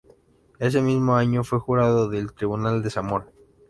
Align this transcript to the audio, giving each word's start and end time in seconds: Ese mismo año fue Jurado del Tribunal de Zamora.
Ese 0.57 0.81
mismo 0.81 1.15
año 1.15 1.43
fue 1.43 1.59
Jurado 1.59 2.09
del 2.09 2.33
Tribunal 2.33 2.81
de 2.81 2.89
Zamora. 2.89 3.27